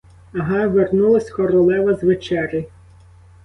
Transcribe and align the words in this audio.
Ага, 0.33 0.67
вернулась 0.67 1.29
королева 1.29 1.93
з 1.95 2.03
вечері! 2.03 2.67